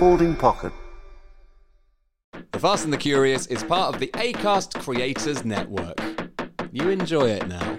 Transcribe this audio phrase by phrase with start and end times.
[0.00, 0.72] folding pocket.
[2.52, 6.00] The Fast and the Curious is part of the ACAST Creators Network.
[6.72, 7.78] You enjoy it now.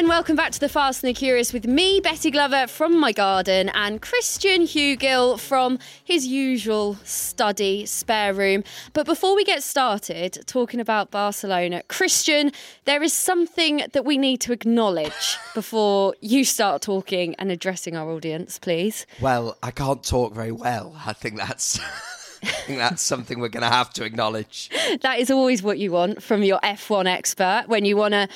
[0.00, 3.12] And welcome back to the Fast and the Curious with me, Betty Glover from my
[3.12, 8.64] garden, and Christian Hewgill from his usual study spare room.
[8.94, 12.50] But before we get started talking about Barcelona, Christian,
[12.86, 18.10] there is something that we need to acknowledge before you start talking and addressing our
[18.10, 19.04] audience, please.
[19.20, 20.98] Well, I can't talk very well.
[21.04, 21.78] I think that's.
[22.42, 24.70] I think that's something we're going to have to acknowledge.
[25.02, 28.28] That is always what you want from your F1 expert when you want to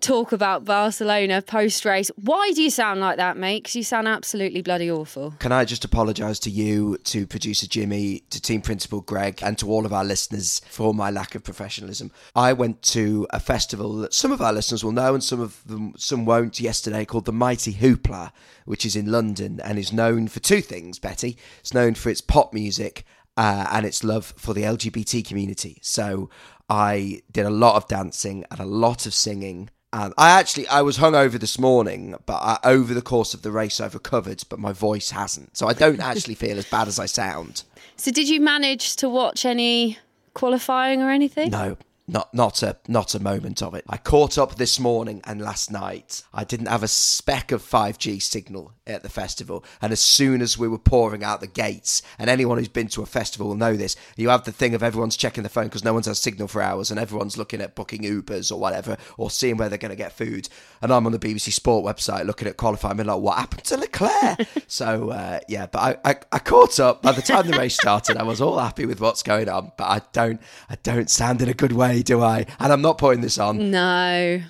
[0.00, 2.10] talk about Barcelona post race.
[2.16, 3.64] Why do you sound like that, mate?
[3.64, 5.34] Because you sound absolutely bloody awful.
[5.38, 9.68] Can I just apologise to you, to producer Jimmy, to team principal Greg, and to
[9.68, 12.12] all of our listeners for my lack of professionalism?
[12.34, 15.66] I went to a festival that some of our listeners will know and some of
[15.66, 18.30] them some won't yesterday called the Mighty Hoopla,
[18.64, 21.36] which is in London and is known for two things, Betty.
[21.60, 23.04] It's known for its pop music
[23.38, 25.78] uh, and its love for the LGBT community.
[25.80, 26.28] So
[26.68, 29.70] I did a lot of dancing and a lot of singing.
[29.92, 33.52] And I actually I was hungover this morning, but I, over the course of the
[33.52, 35.56] race I've recovered, but my voice hasn't.
[35.56, 37.62] So I don't actually feel as bad as I sound.
[37.96, 39.98] So, did you manage to watch any
[40.34, 41.50] qualifying or anything?
[41.50, 41.78] No,
[42.08, 43.84] not not a not a moment of it.
[43.88, 46.22] I caught up this morning and last night.
[46.34, 50.58] I didn't have a speck of 5G signal at the festival, and as soon as
[50.58, 53.76] we were pouring out the gates, and anyone who's been to a festival will know
[53.76, 56.48] this, you have the thing of everyone's checking the phone because no one's had signal
[56.48, 59.90] for hours, and everyone's looking at booking Ubers or whatever, or seeing where they're going
[59.90, 60.48] to get food.
[60.82, 63.76] And I'm on the BBC Sport website looking at qualifying, and like, what happened to
[63.76, 64.40] Leclerc?
[64.66, 67.02] so uh, yeah, but I, I I caught up.
[67.02, 69.84] By the time the race started, I was all happy with what's going on, but
[69.84, 72.46] I don't I don't sound in a good way do I?
[72.58, 73.70] And I'm not putting this on.
[73.70, 74.40] No.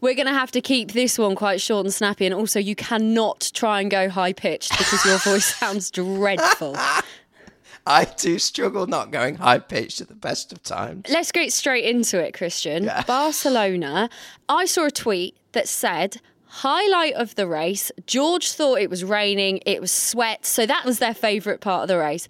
[0.00, 2.26] We're going to have to keep this one quite short and snappy.
[2.26, 6.76] And also, you cannot try and go high pitched because your voice sounds dreadful.
[7.86, 11.06] I do struggle not going high pitched at the best of times.
[11.08, 12.84] Let's get straight into it, Christian.
[12.84, 13.02] Yeah.
[13.04, 14.10] Barcelona.
[14.48, 16.20] I saw a tweet that said,
[16.50, 17.92] Highlight of the race.
[18.06, 20.46] George thought it was raining, it was sweat.
[20.46, 22.26] So that was their favourite part of the race.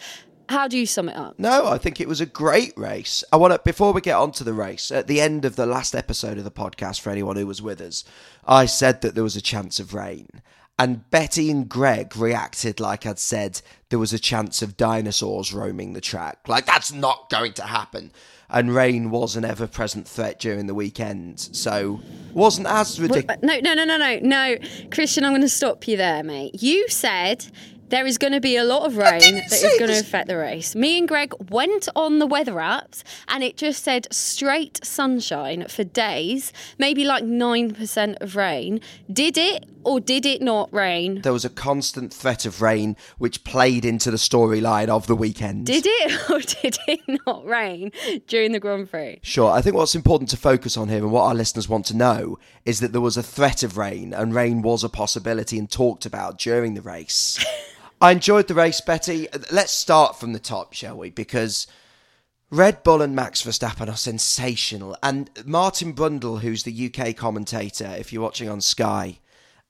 [0.49, 1.39] How do you sum it up?
[1.39, 3.23] No, I think it was a great race.
[3.33, 5.67] I want to before we get on to the race, at the end of the
[5.67, 8.05] last episode of the podcast for anyone who was with us,
[8.47, 10.29] I said that there was a chance of rain.
[10.79, 15.93] And Betty and Greg reacted like I'd said there was a chance of dinosaurs roaming
[15.93, 16.39] the track.
[16.47, 18.13] Like that's not going to happen.
[18.49, 21.41] And rain was an ever present threat during the weekend.
[21.41, 22.01] So
[22.33, 23.43] wasn't as ridiculous.
[23.43, 24.57] No, no, no, no, no, no.
[24.91, 26.63] Christian, I'm going to stop you there, mate.
[26.63, 27.47] You said
[27.89, 30.29] there is going to be a lot of rain that is say going to affect
[30.29, 30.75] the race.
[30.75, 35.85] Me and Greg went on the weather apps and it just said straight sunshine for
[35.85, 38.81] days, maybe like 9% of rain.
[39.13, 41.23] Did it or did it not rain?
[41.23, 45.67] There was a constant threat of rain which played into the storyline of the weekend.
[45.67, 47.93] Did it or did it not rain
[48.27, 49.21] during the Grand Prix?
[49.23, 49.51] Sure.
[49.51, 52.39] I think what's important to focus on here and what our listeners want to know
[52.65, 56.05] is that there was a threat of rain and rain was a possibility and talked
[56.05, 57.43] about during the race.
[58.01, 59.27] I enjoyed the race, Betty.
[59.51, 61.11] Let's start from the top, shall we?
[61.11, 61.67] Because
[62.49, 64.97] Red Bull and Max Verstappen are sensational.
[65.03, 69.19] And Martin Brundle, who's the UK commentator, if you're watching on Sky,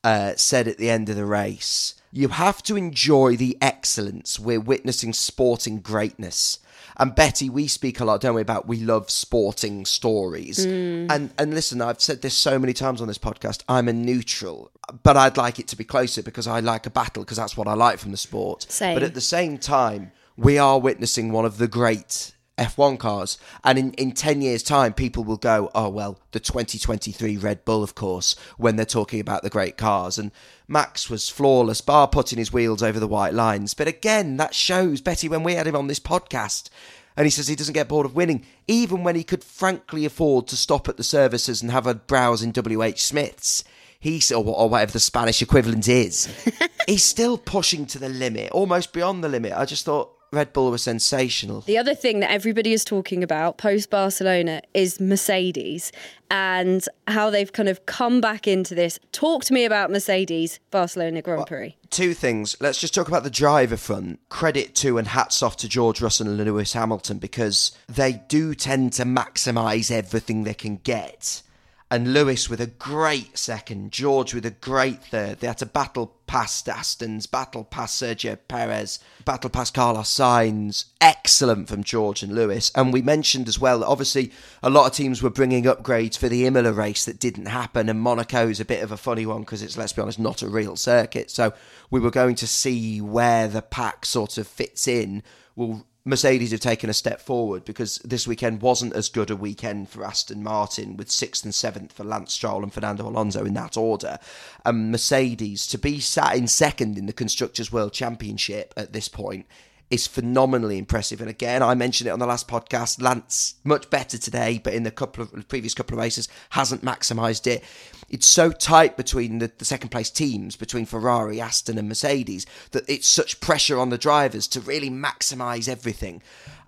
[0.04, 4.38] uh, said at the end of the race, you have to enjoy the excellence.
[4.38, 6.58] We're witnessing sporting greatness.
[6.96, 10.64] And Betty, we speak a lot, don't we, about we love sporting stories.
[10.64, 11.06] Hmm.
[11.10, 13.62] And and listen, I've said this so many times on this podcast.
[13.68, 17.22] I'm a neutral, but I'd like it to be closer because I like a battle
[17.22, 18.66] because that's what I like from the sport.
[18.68, 18.94] Same.
[18.94, 23.38] But at the same time, we are witnessing one of the great F1 cars.
[23.64, 27.82] And in, in 10 years' time, people will go, oh, well, the 2023 Red Bull,
[27.82, 30.18] of course, when they're talking about the great cars.
[30.18, 30.32] And
[30.66, 33.74] Max was flawless, bar putting his wheels over the white lines.
[33.74, 36.68] But again, that shows, Betty, when we had him on this podcast,
[37.16, 40.46] and he says he doesn't get bored of winning, even when he could frankly afford
[40.48, 43.64] to stop at the services and have a browse in WH Smith's.
[43.98, 46.28] He's, or, or whatever the Spanish equivalent is,
[46.86, 49.52] he's still pushing to the limit, almost beyond the limit.
[49.52, 51.62] I just thought Red Bull were sensational.
[51.62, 55.90] The other thing that everybody is talking about post Barcelona is Mercedes
[56.30, 58.98] and how they've kind of come back into this.
[59.12, 61.76] Talk to me about Mercedes Barcelona Grand Prix.
[61.88, 62.56] Two things.
[62.60, 64.20] Let's just talk about the driver front.
[64.28, 68.92] Credit to and hats off to George Russell and Lewis Hamilton because they do tend
[68.94, 71.42] to maximise everything they can get.
[71.90, 75.40] And Lewis with a great second, George with a great third.
[75.40, 80.84] They had to battle past Aston's, battle past Sergio Perez, battle past Carlos Sainz.
[81.00, 82.70] Excellent from George and Lewis.
[82.74, 84.32] And we mentioned as well, that obviously,
[84.62, 87.88] a lot of teams were bringing upgrades for the Imola race that didn't happen.
[87.88, 90.42] And Monaco is a bit of a funny one because it's, let's be honest, not
[90.42, 91.30] a real circuit.
[91.30, 91.54] So
[91.90, 95.22] we were going to see where the pack sort of fits in.
[95.56, 99.90] Will Mercedes have taken a step forward because this weekend wasn't as good a weekend
[99.90, 103.76] for Aston Martin with sixth and seventh for Lance Stroll and Fernando Alonso in that
[103.76, 104.18] order.
[104.64, 109.44] And Mercedes to be sat in second in the Constructors' World Championship at this point
[109.90, 111.20] is phenomenally impressive.
[111.20, 113.00] And again, I mentioned it on the last podcast.
[113.02, 117.46] Lance much better today, but in the couple of previous couple of races hasn't maximised
[117.46, 117.64] it.
[118.10, 122.88] It's so tight between the, the second place teams, between Ferrari, Aston, and Mercedes, that
[122.88, 126.22] it's such pressure on the drivers to really maximise everything.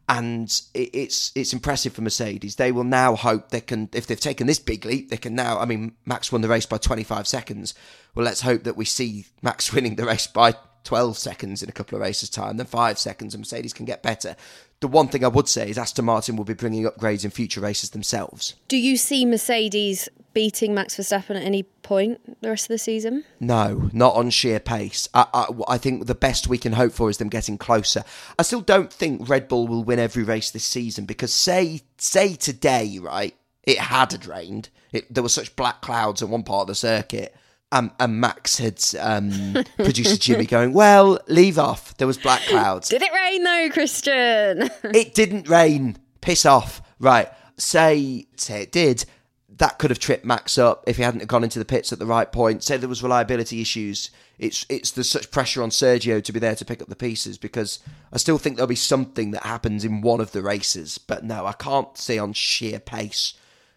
[0.08, 2.56] And it, it's it's impressive for Mercedes.
[2.56, 5.58] They will now hope they can, if they've taken this big leap, they can now.
[5.58, 7.74] I mean, Max won the race by 25 seconds.
[8.14, 10.54] Well, let's hope that we see Max winning the race by
[10.84, 14.02] 12 seconds in a couple of races' time, then five seconds, and Mercedes can get
[14.02, 14.36] better.
[14.80, 17.60] The one thing I would say is Aston Martin will be bringing upgrades in future
[17.60, 18.54] races themselves.
[18.68, 23.24] Do you see Mercedes beating Max Verstappen at any point the rest of the season?
[23.38, 25.06] No, not on sheer pace.
[25.12, 28.04] I, I, I think the best we can hope for is them getting closer.
[28.38, 32.34] I still don't think Red Bull will win every race this season because say say
[32.34, 33.34] today, right?
[33.64, 34.70] It had rained.
[34.92, 37.36] It, there were such black clouds at one part of the circuit
[37.72, 41.96] um, and Max had um, producer Jimmy going, "Well, leave off.
[41.96, 42.88] There was black clouds.
[42.88, 44.70] Did it rain though, Christian?
[44.84, 45.96] it didn't rain.
[46.20, 46.82] Piss off.
[46.98, 47.28] Right.
[47.56, 49.04] Say say it did.
[49.48, 52.06] That could have tripped Max up if he hadn't gone into the pits at the
[52.06, 52.64] right point.
[52.64, 54.10] Say there was reliability issues.
[54.38, 57.38] It's it's there's such pressure on Sergio to be there to pick up the pieces
[57.38, 57.78] because
[58.12, 60.98] I still think there'll be something that happens in one of the races.
[60.98, 63.34] But no, I can't see on sheer pace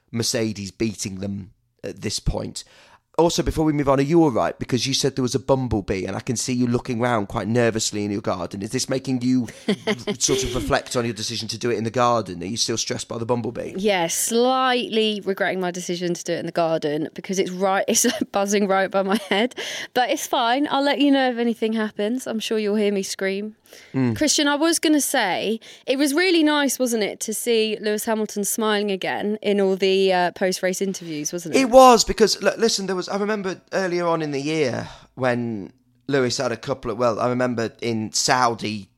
[0.09, 1.51] Mercedes beating them
[1.83, 2.63] at this point
[3.15, 4.57] also, before we move on, are you all right?
[4.57, 7.47] Because you said there was a bumblebee, and I can see you looking around quite
[7.47, 8.63] nervously in your garden.
[8.63, 9.47] Is this making you
[10.17, 12.41] sort of reflect on your decision to do it in the garden?
[12.41, 13.73] Are you still stressed by the bumblebee?
[13.77, 18.07] Yeah, slightly regretting my decision to do it in the garden because it's right, it's
[18.31, 19.53] buzzing right by my head.
[19.93, 20.67] But it's fine.
[20.71, 22.25] I'll let you know if anything happens.
[22.25, 23.55] I'm sure you'll hear me scream.
[23.93, 24.15] Mm.
[24.15, 28.05] Christian, I was going to say it was really nice, wasn't it, to see Lewis
[28.05, 31.61] Hamilton smiling again in all the uh, post-race interviews, wasn't it?
[31.61, 33.09] It was because look, listen, there was.
[33.09, 35.71] I remember earlier on in the year when
[36.07, 36.97] Lewis had a couple of.
[36.97, 38.89] Well, I remember in Saudi,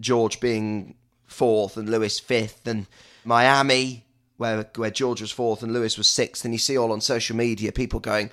[0.00, 0.96] George being
[1.26, 2.86] fourth and Lewis fifth, and
[3.24, 4.04] Miami
[4.36, 7.36] where where George was fourth and Lewis was sixth, and you see all on social
[7.36, 8.30] media people going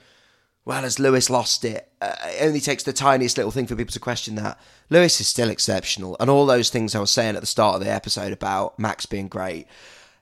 [0.65, 1.89] well, has Lewis lost it?
[2.01, 4.59] Uh, it only takes the tiniest little thing for people to question that.
[4.89, 7.81] Lewis is still exceptional, and all those things I was saying at the start of
[7.81, 9.67] the episode about Max being great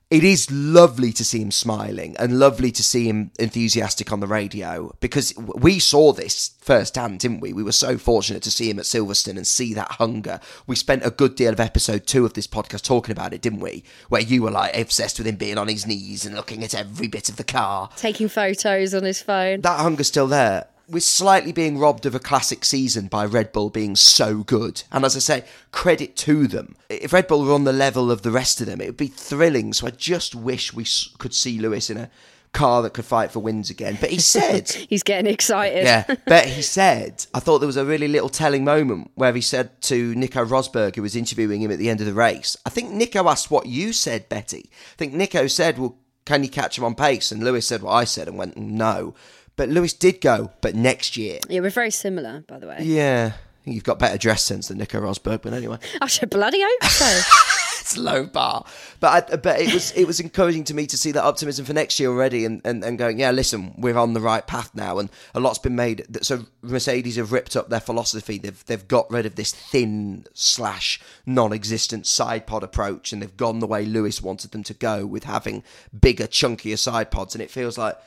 [0.09, 4.27] it is lovely to see him smiling and lovely to see him enthusiastic on the
[4.27, 7.53] radio because we saw this firsthand, didn't we?
[7.53, 10.39] We were so fortunate to see him at Silverstone and see that hunger.
[10.65, 13.59] We spent a good deal of episode two of this podcast talking about it, didn't
[13.59, 13.83] we?
[14.07, 17.07] Where you were like obsessed with him being on his knees and looking at every
[17.07, 19.61] bit of the car, taking photos on his phone.
[19.61, 23.69] That hunger's still there we're slightly being robbed of a classic season by Red Bull
[23.69, 24.83] being so good.
[24.91, 26.75] And as I say, credit to them.
[26.89, 29.07] If Red Bull were on the level of the rest of them, it would be
[29.07, 29.73] thrilling.
[29.73, 30.85] So I just wish we
[31.17, 32.09] could see Lewis in a
[32.51, 33.97] car that could fight for wins again.
[33.99, 34.69] But he said.
[34.89, 35.83] He's getting excited.
[35.83, 36.15] Yeah.
[36.25, 39.81] But he said, I thought there was a really little telling moment where he said
[39.83, 42.91] to Nico Rosberg, who was interviewing him at the end of the race, I think
[42.91, 44.69] Nico asked what you said, Betty.
[44.69, 47.31] I think Nico said, Well, can you catch him on pace?
[47.31, 49.15] And Lewis said what I said and went, No.
[49.59, 51.39] But Lewis did go, but next year.
[51.49, 52.77] Yeah, we're very similar, by the way.
[52.79, 53.33] Yeah.
[53.35, 55.79] I think you've got better dress sense than Nico Rosberg, but anyway.
[56.01, 57.05] I should bloody hope so.
[57.81, 58.63] it's low bar,
[59.01, 61.73] but I, but it was it was encouraging to me to see that optimism for
[61.73, 64.97] next year already, and, and, and going yeah, listen, we're on the right path now,
[64.97, 66.05] and a lot's been made.
[66.21, 68.37] So Mercedes have ripped up their philosophy.
[68.37, 73.59] They've they've got rid of this thin slash non-existent side pod approach, and they've gone
[73.59, 75.65] the way Lewis wanted them to go with having
[75.99, 77.97] bigger, chunkier side pods, and it feels like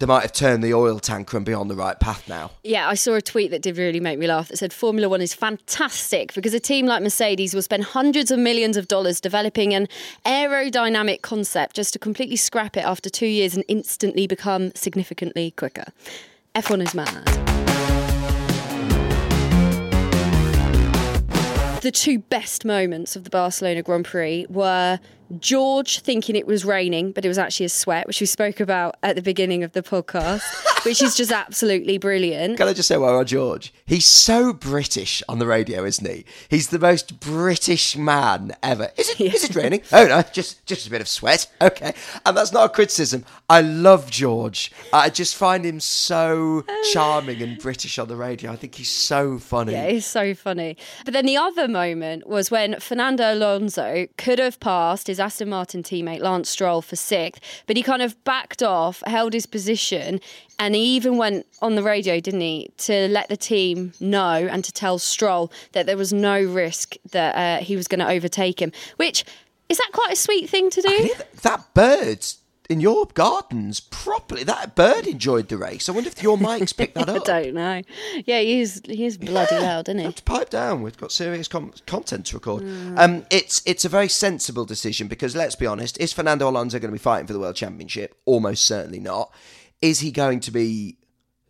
[0.00, 2.52] they might have turned the oil tanker and be on the right path now.
[2.62, 5.20] Yeah, I saw a tweet that did really make me laugh that said Formula One
[5.20, 9.74] is fantastic because a team like Mercedes will spend hundreds of millions of dollars developing
[9.74, 9.88] an
[10.24, 15.86] aerodynamic concept just to completely scrap it after two years and instantly become significantly quicker.
[16.54, 17.24] F1 is mad.
[21.82, 25.00] The two best moments of the Barcelona Grand Prix were
[25.38, 28.96] George thinking it was raining, but it was actually a sweat, which we spoke about
[29.02, 30.42] at the beginning of the podcast,
[30.84, 32.56] which is just absolutely brilliant.
[32.56, 36.24] Can I just say, well, George, he's so British on the radio, isn't he?
[36.48, 38.90] He's the most British man ever.
[38.96, 39.20] Is it?
[39.20, 39.82] Is it raining?
[39.92, 41.46] Oh no, just just a bit of sweat.
[41.60, 41.92] Okay,
[42.24, 43.24] and that's not a criticism.
[43.50, 44.72] I love George.
[44.92, 48.52] I just find him so charming and British on the radio.
[48.52, 49.72] I think he's so funny.
[49.72, 50.76] Yeah, it's so funny.
[51.04, 55.82] But then the other moment was when Fernando Alonso could have passed his Aston Martin
[55.82, 60.20] teammate Lance Stroll for sixth, but he kind of backed off, held his position,
[60.58, 64.64] and he even went on the radio, didn't he, to let the team know and
[64.64, 68.60] to tell Stroll that there was no risk that uh, he was going to overtake
[68.60, 68.72] him.
[68.96, 69.24] Which
[69.68, 71.10] is that quite a sweet thing to do?
[71.42, 72.26] That bird
[72.68, 74.44] in your gardens properly.
[74.44, 75.88] That bird enjoyed the race.
[75.88, 77.28] I wonder if your mics picked that up.
[77.28, 77.82] I don't know.
[78.26, 80.22] Yeah, he's he's bloody loud, isn't he?
[80.22, 80.82] pipe down.
[80.82, 82.62] We've got serious com- content to record.
[82.96, 86.90] Um, it's it's a very sensible decision because let's be honest, is Fernando Alonso going
[86.90, 88.16] to be fighting for the world championship?
[88.26, 89.32] Almost certainly not.
[89.80, 90.98] Is he going to be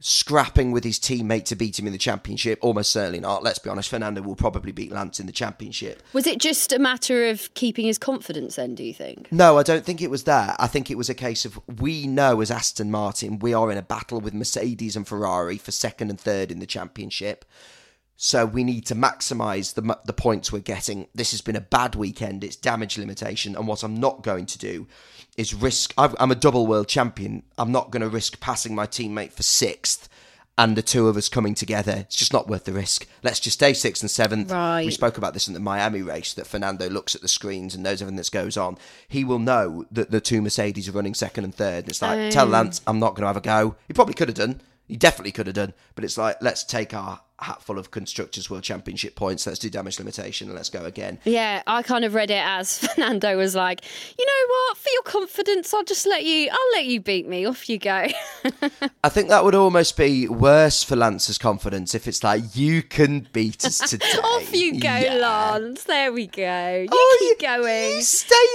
[0.01, 2.59] scrapping with his teammate to beat him in the championship?
[2.63, 3.43] Almost certainly not.
[3.43, 6.03] Let's be honest, Fernando will probably beat Lance in the championship.
[6.13, 9.31] Was it just a matter of keeping his confidence then, do you think?
[9.33, 10.57] No, I don't think it was that.
[10.59, 13.79] I think it was a case of we know as Aston Martin we are in
[13.79, 17.45] a battle with Mercedes and Ferrari for second and third in the championship.
[18.21, 21.07] So we need to maximise the the points we're getting.
[21.15, 22.43] This has been a bad weekend.
[22.43, 24.89] It's damage limitation, and what I'm not going to do
[25.39, 25.95] is risk.
[25.97, 27.45] I've, I'm a double world champion.
[27.57, 30.09] I'm not going to risk passing my teammate for sixth.
[30.59, 33.07] And the two of us coming together, it's just not worth the risk.
[33.23, 34.51] Let's just stay sixth and seventh.
[34.51, 34.85] Right.
[34.85, 37.85] We spoke about this in the Miami race that Fernando looks at the screens and
[37.85, 38.77] knows everything that goes on.
[39.07, 41.85] He will know that the two Mercedes are running second and third.
[41.85, 42.51] And it's like, tell oh.
[42.51, 43.77] Lance, I'm not going to have a go.
[43.87, 44.61] He probably could have done.
[44.89, 45.75] He definitely could have done.
[45.95, 49.47] But it's like, let's take our hat full of Constructors World Championship points.
[49.47, 51.19] Let's do damage limitation and let's go again.
[51.25, 53.83] Yeah, I kind of read it as Fernando was like,
[54.19, 57.45] you know what, for your confidence, I'll just let you, I'll let you beat me.
[57.47, 58.07] Off you go.
[59.05, 63.29] I think that would almost be worse for Lance's confidence if it's like, you can
[63.33, 64.07] beat us today.
[64.23, 65.15] Off you go, Yeah.
[65.15, 65.85] Lance.
[65.85, 66.43] There we go.
[66.83, 67.91] You Oh, keep you- going.
[67.97, 68.47] You stay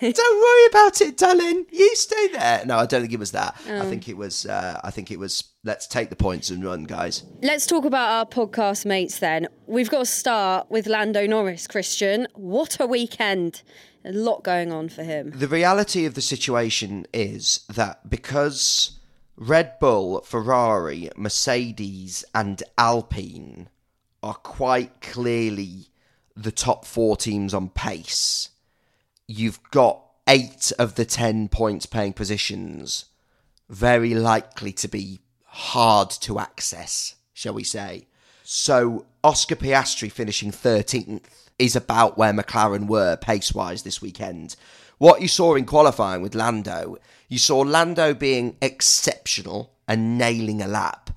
[0.00, 0.12] there.
[0.12, 1.66] don't worry about it, darling.
[1.70, 2.64] You stay there.
[2.66, 3.56] No, I don't think it was that.
[3.68, 3.80] Oh.
[3.80, 4.46] I think it was.
[4.46, 5.44] Uh, I think it was.
[5.64, 7.22] Let's take the points and run, guys.
[7.40, 9.46] Let's talk about our podcast mates then.
[9.68, 12.26] We've got to start with Lando Norris, Christian.
[12.34, 13.62] What a weekend.
[14.04, 15.30] A lot going on for him.
[15.30, 18.98] The reality of the situation is that because
[19.36, 23.68] Red Bull, Ferrari, Mercedes, and Alpine
[24.20, 25.90] are quite clearly
[26.34, 28.48] the top four teams on pace,
[29.28, 33.04] you've got eight of the ten points paying positions
[33.70, 35.20] very likely to be
[35.52, 38.06] hard to access, shall we say.
[38.42, 44.56] So Oscar Piastri finishing 13th is about where McLaren were pace wise this weekend.
[44.96, 46.96] What you saw in qualifying with Lando,
[47.28, 51.10] you saw Lando being exceptional and nailing a lap.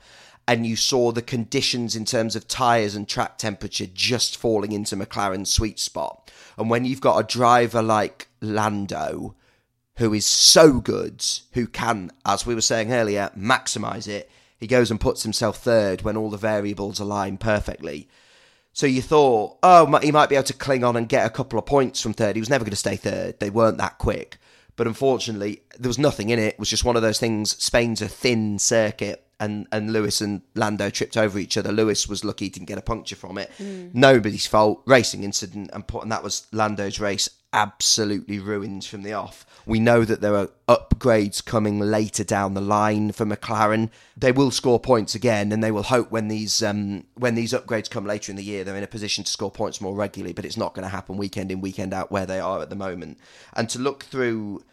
[0.47, 4.97] And you saw the conditions in terms of tyres and track temperature just falling into
[4.97, 6.29] McLaren's sweet spot.
[6.57, 9.35] And when you've got a driver like Lando,
[9.97, 11.23] who is so good,
[11.53, 14.29] who can, as we were saying earlier, maximise it.
[14.57, 18.09] He goes and puts himself third when all the variables align perfectly.
[18.73, 21.57] So you thought, oh, he might be able to cling on and get a couple
[21.57, 22.35] of points from third.
[22.35, 23.39] He was never going to stay third.
[23.39, 24.37] They weren't that quick.
[24.75, 26.55] But unfortunately, there was nothing in it.
[26.55, 27.51] It was just one of those things.
[27.63, 31.71] Spain's a thin circuit, and, and Lewis and Lando tripped over each other.
[31.71, 33.49] Lewis was lucky he didn't get a puncture from it.
[33.59, 33.93] Mm.
[33.93, 34.83] Nobody's fault.
[34.85, 39.45] Racing incident, and, put, and that was Lando's race absolutely ruined from the off.
[39.65, 43.89] We know that there are upgrades coming later down the line for McLaren.
[44.15, 47.89] They will score points again, and they will hope when these um, when these upgrades
[47.89, 50.33] come later in the year, they're in a position to score points more regularly.
[50.33, 52.75] But it's not going to happen weekend in weekend out where they are at the
[52.75, 53.17] moment.
[53.53, 54.63] And to look through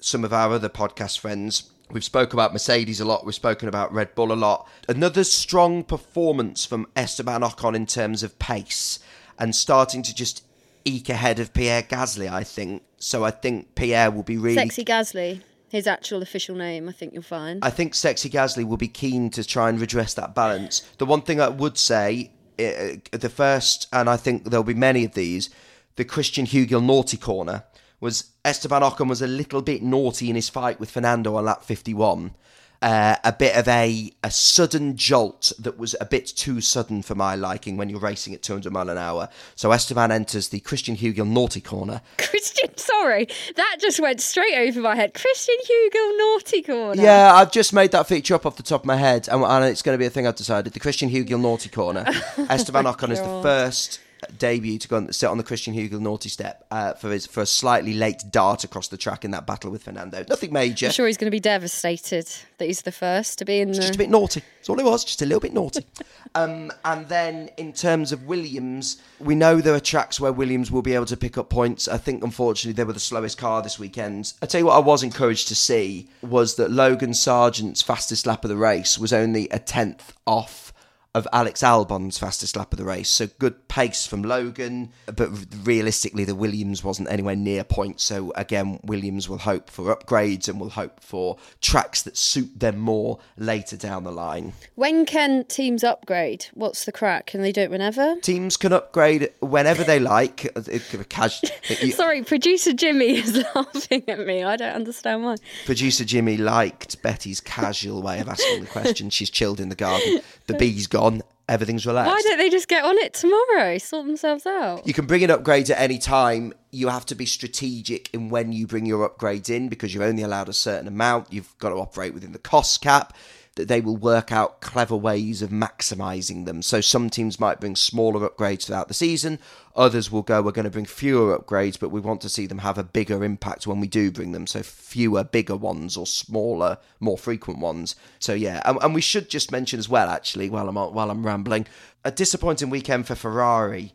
[0.00, 1.70] some of our other podcast friends.
[1.90, 3.26] We've spoken about Mercedes a lot.
[3.26, 4.66] We've spoken about Red Bull a lot.
[4.88, 8.98] Another strong performance from Esteban Ocon in terms of pace
[9.38, 10.42] and starting to just
[10.84, 12.82] eke ahead of Pierre Gasly, I think.
[12.98, 14.54] So I think Pierre will be really.
[14.54, 17.64] Sexy Gasly, his actual official name, I think you'll find.
[17.64, 20.80] I think Sexy Gasly will be keen to try and redress that balance.
[20.98, 25.04] The one thing I would say, uh, the first, and I think there'll be many
[25.04, 25.50] of these,
[25.96, 27.64] the Christian Hewgill naughty corner
[28.00, 31.62] was Esteban Ocon was a little bit naughty in his fight with Fernando on lap
[31.62, 32.34] 51.
[32.82, 37.14] Uh, a bit of a, a sudden jolt that was a bit too sudden for
[37.14, 39.28] my liking when you're racing at 200 mile an hour.
[39.54, 42.00] So Esteban enters the Christian Hewgill naughty corner.
[42.18, 45.14] Christian, sorry, that just went straight over my head.
[45.14, 47.02] Christian Hewgill Naughty Corner.
[47.02, 49.64] Yeah, I've just made that feature up off the top of my head, and, and
[49.64, 50.72] it's going to be a thing I've decided.
[50.72, 52.04] The Christian Hewgill naughty corner.
[52.50, 54.00] Esteban Ocon is the first
[54.38, 57.40] debut to go and sit on the Christian Hewgill naughty step uh, for his for
[57.40, 60.24] a slightly late dart across the track in that battle with Fernando.
[60.28, 60.86] Nothing major.
[60.86, 63.74] I'm sure he's going to be devastated that he's the first to be in the.
[63.74, 64.42] Just a bit naughty.
[64.58, 65.04] That's all it was.
[65.04, 65.84] Just a little bit naughty.
[66.34, 70.82] um, and then in terms of Williams, we know there are tracks where Williams will
[70.82, 71.88] be able to pick up points.
[71.88, 74.32] I think unfortunately they were the slowest car this weekend.
[74.42, 78.44] I tell you what, I was encouraged to see was that Logan Sargeant's fastest lap
[78.44, 80.71] of the race was only a tenth off
[81.14, 83.10] of Alex Albon's fastest lap of the race.
[83.10, 85.28] So good pace from Logan, but
[85.62, 88.00] realistically, the Williams wasn't anywhere near point.
[88.00, 92.78] So again, Williams will hope for upgrades and will hope for tracks that suit them
[92.78, 94.54] more later down the line.
[94.74, 96.46] When can teams upgrade?
[96.54, 97.26] What's the crack?
[97.26, 98.16] Can they do it whenever?
[98.20, 100.50] Teams can upgrade whenever they like.
[101.92, 104.44] Sorry, producer Jimmy is laughing at me.
[104.44, 105.36] I don't understand why.
[105.66, 109.10] Producer Jimmy liked Betty's casual way of asking the question.
[109.10, 110.20] She's chilled in the garden.
[110.52, 112.10] The bee's gone everything's relaxed.
[112.10, 113.78] Why don't they just get on it tomorrow?
[113.78, 114.86] Sort themselves out.
[114.86, 116.52] You can bring in upgrades at any time.
[116.70, 120.22] You have to be strategic in when you bring your upgrades in because you're only
[120.22, 121.32] allowed a certain amount.
[121.32, 123.14] You've got to operate within the cost cap
[123.56, 126.62] that they will work out clever ways of maximizing them.
[126.62, 129.38] So some teams might bring smaller upgrades throughout the season,
[129.76, 132.58] others will go, we're going to bring fewer upgrades, but we want to see them
[132.58, 134.46] have a bigger impact when we do bring them.
[134.46, 137.94] So fewer, bigger ones or smaller, more frequent ones.
[138.18, 141.26] So yeah, and, and we should just mention as well, actually, while I'm while I'm
[141.26, 141.66] rambling,
[142.04, 143.92] a disappointing weekend for Ferrari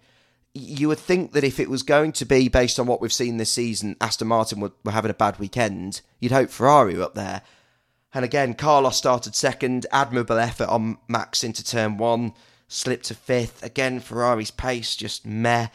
[0.58, 3.38] you would think that if it was going to be based on what we've seen
[3.38, 6.02] this season, Aston Martin were, were having a bad weekend.
[6.20, 7.42] You'd hope Ferrari were up there.
[8.18, 12.34] And again, Carlos started second, admirable effort on Max into turn one,
[12.68, 13.62] slipped to fifth.
[13.62, 15.68] Again, Ferrari's pace just meh.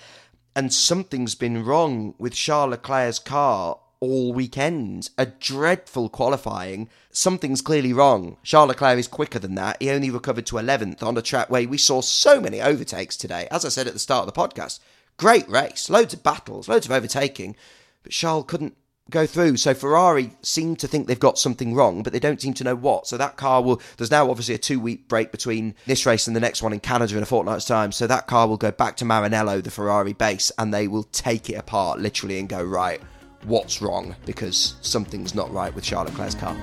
[0.56, 5.10] And something's been wrong with Charles Leclerc's car all weekend.
[5.16, 6.88] A dreadful qualifying.
[7.12, 8.38] Something's clearly wrong.
[8.42, 9.76] Charles Leclerc is quicker than that.
[9.80, 13.46] He only recovered to 11th on a track where we saw so many overtakes today.
[13.52, 14.80] As I said at the start of the podcast,
[15.16, 17.54] great race, loads of battles, loads of overtaking.
[18.02, 18.76] But Charles couldn't
[19.10, 19.56] go through.
[19.56, 22.74] So Ferrari seem to think they've got something wrong, but they don't seem to know
[22.74, 23.06] what.
[23.06, 23.80] So that car will.
[23.96, 26.80] There's now obviously a two week break between this race and the next one in
[26.80, 27.92] Canada in a fortnight's time.
[27.92, 31.50] So that car will go back to Maranello, the Ferrari base, and they will take
[31.50, 33.00] it apart literally and go right.
[33.44, 34.14] What's wrong?
[34.24, 36.56] Because something's not right with Charles Leclerc's car.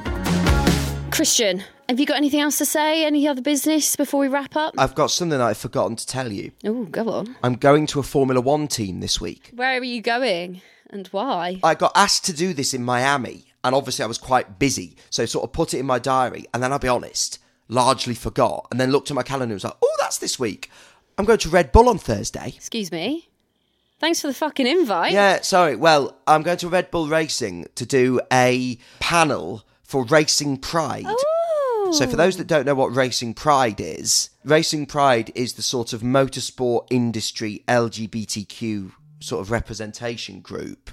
[1.12, 3.03] Christian, have you got anything else to say?
[3.05, 4.75] Any other business before we wrap up?
[4.77, 6.51] I've got something I've forgotten to tell you.
[6.63, 7.36] Oh, go on.
[7.43, 9.51] I'm going to a Formula One team this week.
[9.53, 10.62] Where are you going?
[10.89, 11.60] And why?
[11.63, 15.25] I got asked to do this in Miami, and obviously I was quite busy, so
[15.25, 18.79] sort of put it in my diary, and then I'll be honest, largely forgot, and
[18.79, 20.69] then looked at my calendar and was like, oh, that's this week.
[21.17, 22.53] I'm going to Red Bull on Thursday.
[22.55, 23.29] Excuse me?
[24.00, 25.11] Thanks for the fucking invite.
[25.11, 25.75] Yeah, sorry.
[25.75, 31.03] Well, I'm going to Red Bull Racing to do a panel for Racing Pride.
[31.05, 31.92] Oh.
[31.92, 32.37] So, for those oh.
[32.37, 37.63] that don't know what Racing Pride is, Racing Pride is the sort of motorsport industry
[37.68, 40.92] LGBTQ sort of representation group.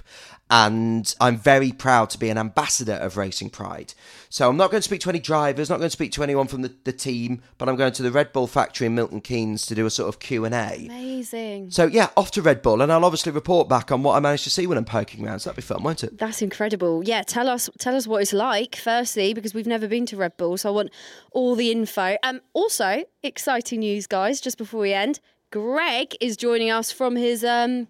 [0.49, 3.93] And I'm very proud to be an ambassador of Racing Pride.
[4.29, 6.47] So I'm not going to speak to any drivers, not going to speak to anyone
[6.47, 9.65] from the, the team, but I'm going to the Red Bull factory in Milton Keynes
[9.65, 10.49] to do a sort of Q&A.
[10.49, 11.71] Amazing.
[11.71, 14.45] So yeah, off to Red Bull and I'll obviously report back on what I managed
[14.45, 15.39] to see when I'm poking around.
[15.39, 16.17] So that'd be fun, won't it?
[16.17, 17.03] That's incredible.
[17.03, 20.37] Yeah, tell us tell us what it's like firstly because we've never been to Red
[20.37, 20.91] Bull, so I want
[21.31, 22.17] all the info.
[22.23, 25.19] Um also, exciting news guys just before we end.
[25.51, 27.87] Greg is joining us from his um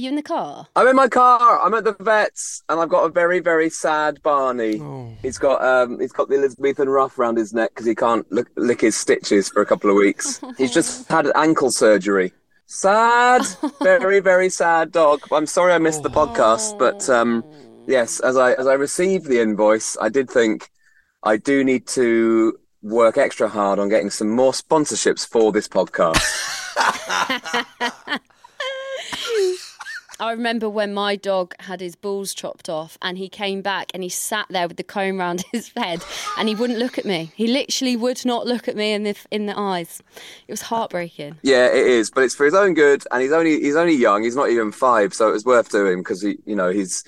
[0.00, 0.66] you in the car?
[0.74, 1.60] I'm in my car.
[1.62, 4.80] I'm at the vets, and I've got a very, very sad Barney.
[4.80, 5.14] Oh.
[5.22, 8.48] He's got um, he's got the Elizabethan ruff around his neck because he can't lick,
[8.56, 10.40] lick his stitches for a couple of weeks.
[10.58, 12.32] he's just had ankle surgery.
[12.66, 13.42] Sad,
[13.82, 15.20] very, very sad dog.
[15.32, 17.44] I'm sorry I missed the podcast, but um,
[17.86, 20.70] yes, as I as I received the invoice, I did think
[21.22, 26.20] I do need to work extra hard on getting some more sponsorships for this podcast.
[30.20, 34.02] I remember when my dog had his balls chopped off and he came back and
[34.02, 36.04] he sat there with the comb around his head
[36.36, 37.32] and he wouldn't look at me.
[37.34, 40.02] He literally would not look at me in the in the eyes.
[40.46, 41.38] It was heartbreaking.
[41.42, 44.22] Yeah, it is, but it's for his own good and he's only he's only young.
[44.22, 47.02] He's not even 5, so it was worth doing because he you know, he's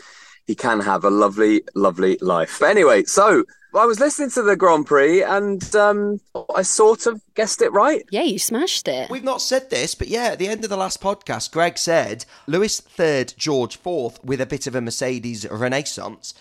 [0.47, 2.59] he can have a lovely lovely life.
[2.61, 3.45] But anyway, so
[3.75, 6.21] I was listening to the Grand Prix and um,
[6.57, 8.05] I sort of guessed it right.
[8.11, 9.11] Yeah, you smashed it.
[9.11, 12.25] We've not said this, but yeah, at the end of the last podcast, Greg said
[12.47, 16.35] Lewis third, George fourth, with a bit of a Mercedes renaissance.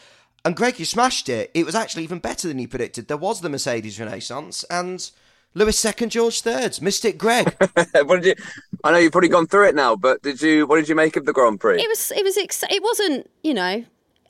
[0.44, 1.52] And Greg, you smashed it.
[1.54, 3.08] It was actually even better than you predicted.
[3.08, 5.10] There was the Mercedes renaissance and.
[5.54, 6.82] Lewis second, George third.
[6.82, 7.54] Mystic Greg.
[8.06, 8.46] what did you?
[8.86, 10.66] I know you've probably gone through it now, but did you?
[10.66, 11.82] What did you make of the Grand Prix?
[11.82, 12.10] It was.
[12.14, 12.38] It was.
[12.38, 13.30] Ex- it wasn't.
[13.44, 13.84] You know,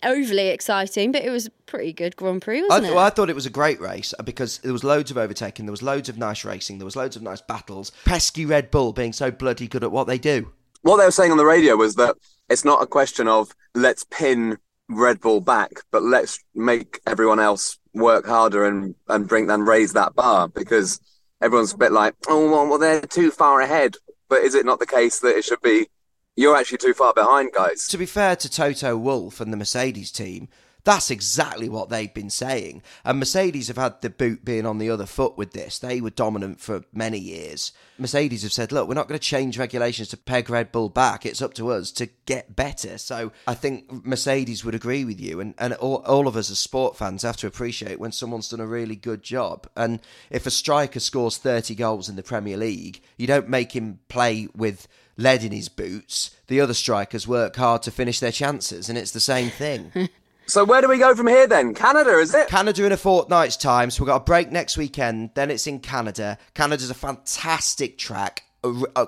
[0.03, 2.95] overly exciting, but it was a pretty good Grand Prix, wasn't I th- it?
[2.95, 5.65] Well, I thought it was a great race uh, because there was loads of overtaking,
[5.65, 7.91] there was loads of nice racing, there was loads of nice battles.
[8.05, 10.51] Pesky Red Bull being so bloody good at what they do.
[10.81, 12.15] what they were saying on the radio was that
[12.49, 14.57] it's not a question of let's pin
[14.89, 19.93] Red Bull back, but let's make everyone else work harder and and bring and raise
[19.93, 20.99] that bar because
[21.41, 23.95] everyone's a bit like, oh well, they're too far ahead.
[24.27, 25.87] But is it not the case that it should be
[26.35, 27.87] you're actually too far behind, guys?
[27.89, 30.47] To be fair to Toto Wolff and the Mercedes team,
[30.83, 32.81] that's exactly what they've been saying.
[33.03, 35.79] And Mercedes have had the boot being on the other foot with this.
[35.79, 37.71] They were dominant for many years.
[37.97, 41.25] Mercedes have said, look, we're not going to change regulations to peg Red Bull back.
[41.25, 42.97] It's up to us to get better.
[42.97, 45.39] So I think Mercedes would agree with you.
[45.39, 48.59] And, and all, all of us as sport fans have to appreciate when someone's done
[48.59, 49.67] a really good job.
[49.75, 49.99] And
[50.31, 54.47] if a striker scores 30 goals in the Premier League, you don't make him play
[54.55, 56.31] with lead in his boots.
[56.47, 60.09] The other strikers work hard to finish their chances, and it's the same thing.
[60.51, 61.73] So where do we go from here then?
[61.73, 62.49] Canada, is it?
[62.49, 63.89] Canada in a fortnight's time.
[63.89, 65.29] So we've got a break next weekend.
[65.33, 66.37] Then it's in Canada.
[66.53, 68.43] Canada's a fantastic track.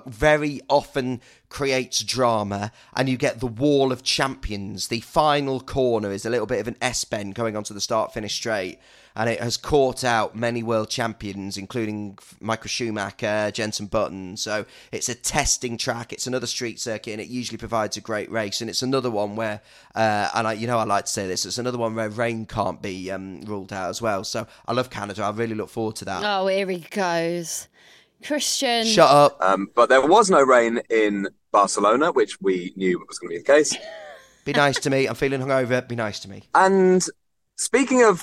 [0.06, 4.88] very often creates drama, and you get the Wall of Champions.
[4.88, 8.14] The final corner is a little bit of an S bend going onto the start
[8.14, 8.78] finish straight
[9.16, 14.36] and it has caught out many world champions, including Michael Schumacher, Jenson Button.
[14.36, 16.12] So it's a testing track.
[16.12, 18.60] It's another street circuit, and it usually provides a great race.
[18.60, 19.60] And it's another one where,
[19.94, 21.46] uh, and I, you know, I like to say this.
[21.46, 24.24] It's another one where rain can't be um, ruled out as well.
[24.24, 25.22] So I love Canada.
[25.22, 26.22] I really look forward to that.
[26.24, 27.68] Oh, here he goes.
[28.24, 28.84] Christian.
[28.86, 29.36] Shut up.
[29.40, 33.38] Um, but there was no rain in Barcelona, which we knew was going to be
[33.38, 33.76] the case.
[34.44, 35.06] Be nice to me.
[35.06, 35.86] I'm feeling hungover.
[35.86, 36.42] Be nice to me.
[36.54, 37.04] And
[37.56, 38.22] speaking of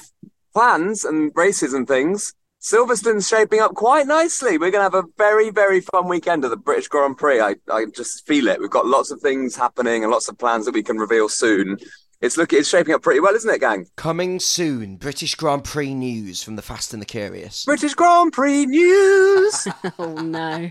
[0.53, 4.59] plans and races and things, Silverstone's shaping up quite nicely.
[4.59, 7.41] We're going to have a very, very fun weekend of the British Grand Prix.
[7.41, 8.59] I, I just feel it.
[8.59, 11.77] We've got lots of things happening and lots of plans that we can reveal soon.
[12.21, 13.87] It's looking, it's shaping up pretty well, isn't it, gang?
[13.95, 17.65] Coming soon, British Grand Prix news from the Fast and the Curious.
[17.65, 19.67] British Grand Prix news.
[19.97, 20.69] oh no.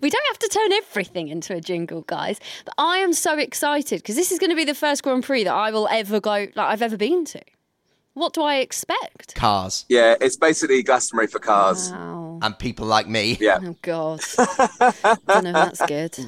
[0.00, 2.40] We don't have to turn everything into a jingle, guys.
[2.64, 5.44] But I am so excited because this is going to be the first Grand Prix
[5.44, 7.40] that I will ever go, like I've ever been to.
[8.14, 9.34] What do I expect?
[9.34, 9.86] Cars.
[9.88, 11.90] Yeah, it's basically Glastonbury for cars.
[11.90, 12.40] Wow.
[12.42, 13.38] And people like me.
[13.40, 13.58] Yeah.
[13.62, 14.20] Oh God.
[14.38, 16.18] I don't know if that's good.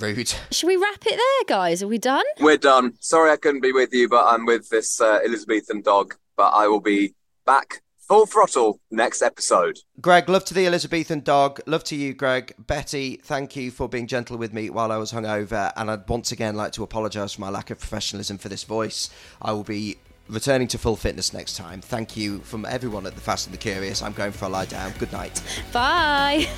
[0.00, 0.34] Rude.
[0.50, 1.82] Should we wrap it there, guys?
[1.82, 2.24] Are we done?
[2.40, 2.94] We're done.
[2.98, 6.16] Sorry I couldn't be with you, but I'm with this uh, Elizabethan dog.
[6.36, 7.14] But I will be
[7.46, 9.78] back full throttle next episode.
[10.00, 11.60] Greg, love to the Elizabethan dog.
[11.66, 12.54] Love to you, Greg.
[12.58, 15.72] Betty, thank you for being gentle with me while I was hungover.
[15.76, 19.10] And I'd once again like to apologise for my lack of professionalism for this voice.
[19.40, 19.98] I will be
[20.30, 21.80] returning to full fitness next time.
[21.80, 24.02] Thank you from everyone at the Fast and the Curious.
[24.02, 24.92] I'm going for a lie down.
[24.98, 25.42] Good night.
[25.72, 26.48] Bye.